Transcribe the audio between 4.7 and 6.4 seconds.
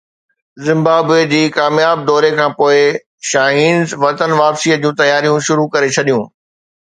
جون تياريون شروع ڪري ڇڏيون